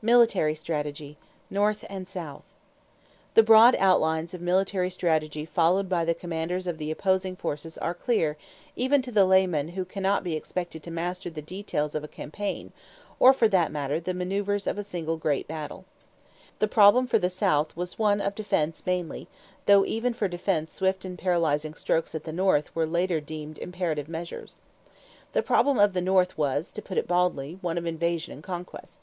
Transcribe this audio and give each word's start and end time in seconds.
=Military 0.00 0.54
Strategy 0.54 1.16
North 1.50 1.84
and 1.90 2.06
South.= 2.06 2.44
The 3.34 3.42
broad 3.42 3.74
outlines 3.80 4.32
of 4.32 4.40
military 4.40 4.90
strategy 4.90 5.44
followed 5.44 5.88
by 5.88 6.04
the 6.04 6.14
commanders 6.14 6.68
of 6.68 6.78
the 6.78 6.92
opposing 6.92 7.34
forces 7.34 7.76
are 7.78 7.92
clear 7.92 8.36
even 8.76 9.02
to 9.02 9.10
the 9.10 9.24
layman 9.24 9.70
who 9.70 9.84
cannot 9.84 10.22
be 10.22 10.36
expected 10.36 10.84
to 10.84 10.92
master 10.92 11.30
the 11.30 11.42
details 11.42 11.96
of 11.96 12.04
a 12.04 12.06
campaign 12.06 12.72
or, 13.18 13.32
for 13.32 13.48
that 13.48 13.72
matter, 13.72 13.98
the 13.98 14.14
maneuvers 14.14 14.68
of 14.68 14.78
a 14.78 14.84
single 14.84 15.16
great 15.16 15.48
battle. 15.48 15.84
The 16.60 16.68
problem 16.68 17.08
for 17.08 17.18
the 17.18 17.28
South 17.28 17.76
was 17.76 17.98
one 17.98 18.20
of 18.20 18.36
defense 18.36 18.86
mainly, 18.86 19.26
though 19.66 19.84
even 19.84 20.14
for 20.14 20.28
defense 20.28 20.72
swift 20.72 21.04
and 21.04 21.18
paralyzing 21.18 21.74
strokes 21.74 22.14
at 22.14 22.22
the 22.22 22.32
North 22.32 22.72
were 22.76 22.86
later 22.86 23.20
deemed 23.20 23.58
imperative 23.58 24.08
measures. 24.08 24.54
The 25.32 25.42
problem 25.42 25.76
of 25.80 25.92
the 25.92 26.00
North 26.02 26.38
was, 26.38 26.70
to 26.70 26.80
put 26.80 26.98
it 26.98 27.08
baldly, 27.08 27.58
one 27.62 27.78
of 27.78 27.84
invasion 27.84 28.32
and 28.32 28.44
conquest. 28.44 29.00